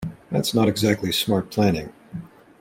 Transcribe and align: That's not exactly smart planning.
That's 0.31 0.55
not 0.55 0.67
exactly 0.67 1.11
smart 1.11 1.51
planning. 1.51 1.93